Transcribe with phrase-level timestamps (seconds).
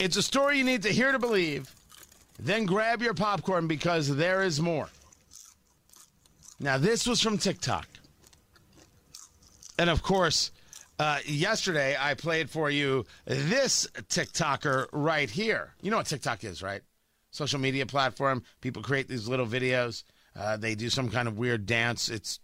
[0.00, 1.70] It's a story you need to hear to believe.
[2.38, 4.88] Then grab your popcorn because there is more.
[6.58, 7.86] Now, this was from TikTok.
[9.78, 10.52] And of course,
[10.98, 15.74] uh, yesterday I played for you this TikToker right here.
[15.82, 16.80] You know what TikTok is, right?
[17.30, 18.42] Social media platform.
[18.62, 20.04] People create these little videos.
[20.34, 22.08] Uh, they do some kind of weird dance.
[22.08, 22.40] It's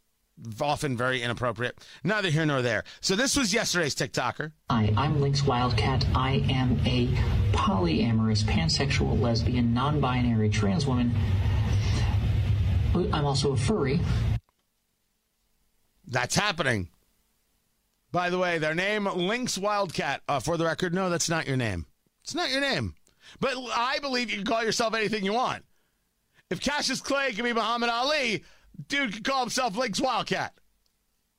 [0.61, 1.87] often very inappropriate.
[2.05, 2.85] Neither here nor there.
[3.01, 4.53] So this was yesterday's TikToker.
[4.71, 6.07] Hi, I'm Lynx Wildcat.
[6.15, 7.09] I am a
[7.53, 11.15] polyamorous, pansexual, lesbian, non-binary trans woman.
[12.95, 14.01] I'm also a furry.
[16.07, 16.89] That's happening.
[18.13, 20.23] By the way, their name, Lynx Wildcat.
[20.29, 21.87] Uh, for the record, no, that's not your name.
[22.23, 22.95] It's not your name.
[23.41, 25.65] But I believe you can call yourself anything you want.
[26.49, 28.45] If Cassius Clay can be Muhammad Ali,
[28.89, 30.55] dude can call himself Lynx Wildcat.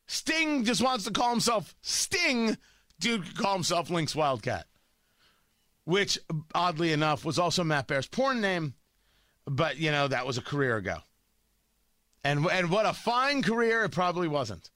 [0.07, 2.57] Sting just wants to call himself Sting.
[2.99, 4.67] Dude can call himself Lynx Wildcat.
[5.83, 6.17] Which,
[6.53, 8.73] oddly enough, was also Matt Bear's porn name.
[9.45, 10.97] But, you know, that was a career ago.
[12.23, 14.69] And, and what a fine career it probably wasn't.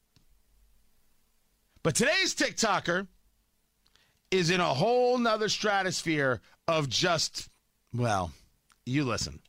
[1.84, 3.08] But today's TikToker
[4.30, 7.50] is in a whole nother stratosphere of just,
[7.94, 8.31] well,
[8.86, 9.42] you listen.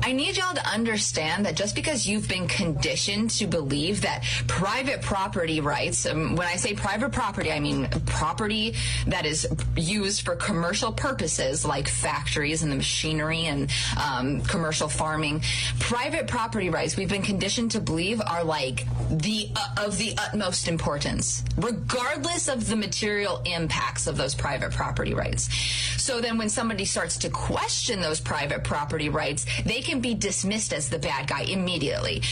[0.00, 5.02] I need y'all to understand that just because you've been conditioned to believe that private
[5.02, 8.74] property rights, um, when I say private property, I mean property
[9.06, 13.70] that is used for commercial purposes like factories and the machinery and
[14.02, 15.42] um, commercial farming,
[15.78, 20.68] private property rights we've been conditioned to believe are like the uh, of the utmost
[20.68, 25.48] importance, regardless of the material impacts of those private property rights.
[25.98, 30.72] So then when somebody starts to question those private property rights, they can be dismissed
[30.72, 32.22] as the bad guy immediately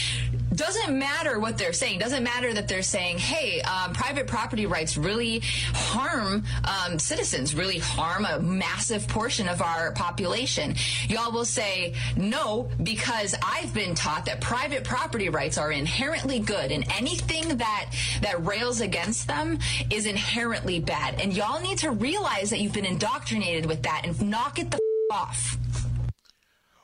[0.55, 1.99] doesn't matter what they're saying.
[1.99, 5.41] Doesn't matter that they're saying, "Hey, um, private property rights really
[5.73, 10.75] harm um, citizens, really harm a massive portion of our population."
[11.07, 16.71] Y'all will say, "No," because I've been taught that private property rights are inherently good,
[16.71, 17.91] and anything that
[18.21, 19.57] that rails against them
[19.89, 21.19] is inherently bad.
[21.21, 24.77] And y'all need to realize that you've been indoctrinated with that and knock it the
[24.77, 25.57] f- off.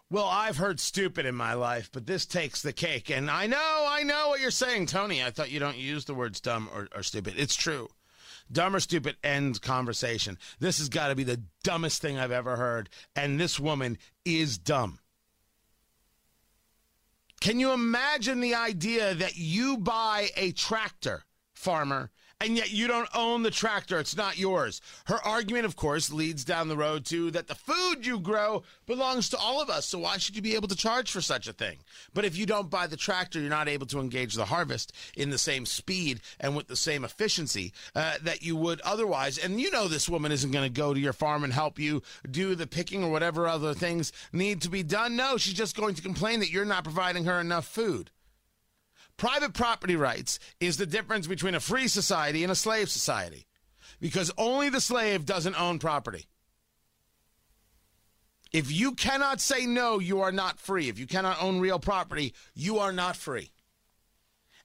[0.09, 3.09] Well, I've heard stupid in my life, but this takes the cake.
[3.09, 5.21] And I know, I know what you're saying, Tony.
[5.21, 7.33] I thought you don't use the words dumb or, or stupid.
[7.37, 7.89] It's true.
[8.49, 10.37] Dumb or stupid ends conversation.
[10.59, 12.89] This has got to be the dumbest thing I've ever heard.
[13.17, 14.99] And this woman is dumb.
[17.41, 21.25] Can you imagine the idea that you buy a tractor,
[21.57, 23.99] farmer, and yet you don't own the tractor.
[23.99, 24.79] It's not yours.
[25.05, 29.29] Her argument, of course, leads down the road to that the food you grow belongs
[29.29, 29.87] to all of us.
[29.87, 31.77] So why should you be able to charge for such a thing?
[32.13, 35.31] But if you don't buy the tractor, you're not able to engage the harvest in
[35.31, 39.39] the same speed and with the same efficiency uh, that you would otherwise.
[39.39, 42.03] And you know this woman isn't going to go to your farm and help you
[42.29, 45.15] do the picking or whatever other things need to be done.
[45.15, 48.11] No, she's just going to complain that you're not providing her enough food.
[49.17, 53.47] Private property rights is the difference between a free society and a slave society
[53.99, 56.25] because only the slave doesn't own property.
[58.51, 60.87] If you cannot say no, you are not free.
[60.87, 63.51] If you cannot own real property, you are not free.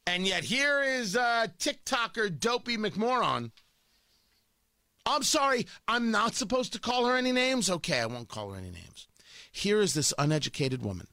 [0.07, 3.53] And yet here is uh, TikToker Dopey McMoron.
[5.07, 7.71] I'm sorry, I'm not supposed to call her any names?
[7.71, 9.09] Okay, I won't call her any names.
[9.51, 11.09] Here is this uneducated woman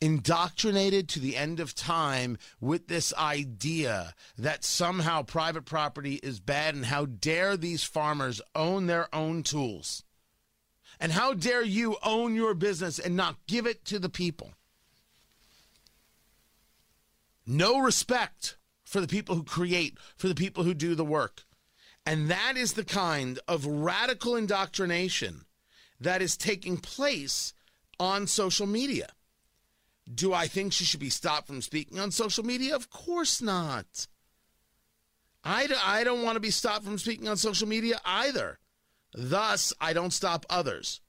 [0.00, 6.74] indoctrinated to the end of time with this idea that somehow private property is bad
[6.74, 10.04] and how dare these farmers own their own tools.
[10.98, 14.52] And how dare you own your business and not give it to the people?
[17.46, 21.44] No respect for the people who create, for the people who do the work.
[22.06, 25.44] And that is the kind of radical indoctrination
[26.00, 27.52] that is taking place
[27.98, 29.08] on social media.
[30.12, 32.74] Do I think she should be stopped from speaking on social media?
[32.74, 34.06] Of course not.
[35.44, 38.58] I, I don't want to be stopped from speaking on social media either.
[39.14, 41.00] Thus, I don't stop others.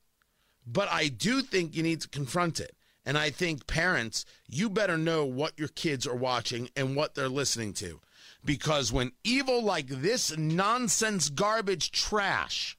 [0.65, 2.75] But I do think you need to confront it.
[3.05, 7.29] And I think parents, you better know what your kids are watching and what they're
[7.29, 7.99] listening to.
[8.45, 12.77] Because when evil like this nonsense garbage trash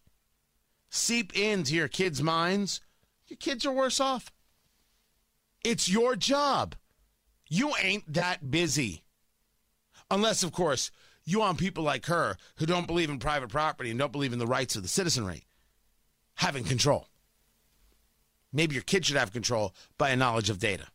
[0.91, 2.81] seep into your kids' minds,
[3.26, 4.31] your kids are worse off.
[5.64, 6.75] It's your job.
[7.49, 9.05] You ain't that busy.
[10.11, 10.91] Unless, of course,
[11.25, 14.38] you want people like her who don't believe in private property and don't believe in
[14.38, 15.44] the rights of the citizenry
[16.37, 17.09] having control.
[18.53, 20.87] Maybe your kid should have control by a knowledge of data.